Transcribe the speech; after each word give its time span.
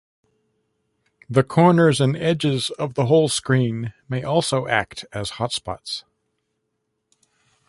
The 1.29 1.43
corners 1.43 2.01
and 2.01 2.17
edges 2.17 2.71
of 2.79 2.95
the 2.95 3.05
whole 3.05 3.29
screen 3.29 3.93
may 4.09 4.23
also 4.23 4.65
act 4.65 5.05
as 5.11 5.33
hotspots. 5.33 6.05